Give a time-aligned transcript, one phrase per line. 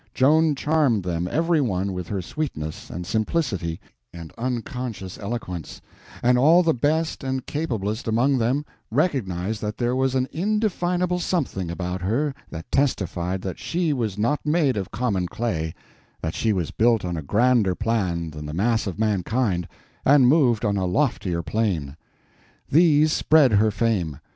[0.15, 3.79] Joan charmed them every one with her sweetness and simplicity
[4.11, 5.79] and unconscious eloquence,
[6.23, 11.69] and all the best and capablest among them recognized that there was an indefinable something
[11.69, 15.71] about her that testified that she was not made of common clay,
[16.23, 19.67] that she was built on a grander plan than the mass of mankind,
[20.03, 21.95] and moved on a loftier plane.
[22.71, 24.17] These spread her fame.